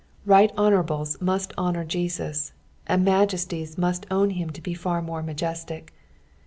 [0.25, 2.53] Bight honourables must honour Jesus,
[2.87, 5.93] and majesties must own him to be far more majestic.